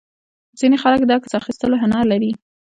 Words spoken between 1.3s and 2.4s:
اخیستلو هنر لري.